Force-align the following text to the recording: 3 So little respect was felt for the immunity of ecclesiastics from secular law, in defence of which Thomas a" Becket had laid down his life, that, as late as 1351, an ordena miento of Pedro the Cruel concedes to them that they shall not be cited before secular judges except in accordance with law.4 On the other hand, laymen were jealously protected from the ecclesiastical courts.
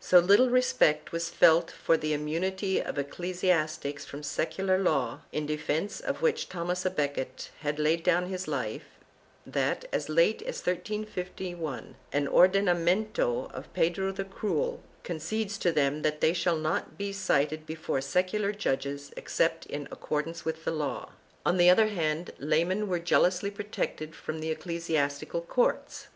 3 0.00 0.08
So 0.08 0.18
little 0.18 0.50
respect 0.50 1.12
was 1.12 1.28
felt 1.28 1.70
for 1.70 1.96
the 1.96 2.12
immunity 2.12 2.82
of 2.82 2.98
ecclesiastics 2.98 4.04
from 4.04 4.24
secular 4.24 4.76
law, 4.76 5.20
in 5.30 5.46
defence 5.46 6.00
of 6.00 6.20
which 6.20 6.48
Thomas 6.48 6.84
a" 6.84 6.90
Becket 6.90 7.52
had 7.60 7.78
laid 7.78 8.02
down 8.02 8.26
his 8.26 8.48
life, 8.48 8.86
that, 9.46 9.84
as 9.92 10.08
late 10.08 10.42
as 10.42 10.56
1351, 10.66 11.94
an 12.12 12.26
ordena 12.26 12.74
miento 12.74 13.52
of 13.52 13.72
Pedro 13.72 14.10
the 14.10 14.24
Cruel 14.24 14.82
concedes 15.04 15.56
to 15.58 15.70
them 15.70 16.02
that 16.02 16.20
they 16.20 16.32
shall 16.32 16.58
not 16.58 16.98
be 16.98 17.12
cited 17.12 17.64
before 17.64 18.00
secular 18.00 18.50
judges 18.50 19.12
except 19.16 19.64
in 19.66 19.86
accordance 19.92 20.44
with 20.44 20.66
law.4 20.66 21.10
On 21.46 21.56
the 21.56 21.70
other 21.70 21.86
hand, 21.86 22.32
laymen 22.40 22.88
were 22.88 22.98
jealously 22.98 23.52
protected 23.52 24.16
from 24.16 24.40
the 24.40 24.50
ecclesiastical 24.50 25.42
courts. 25.42 26.08